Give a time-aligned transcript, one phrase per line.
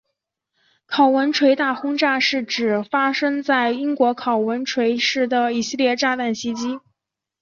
[0.87, 6.79] 考文垂大轰炸是指发生在英国考文垂市的一系列炸弹袭击。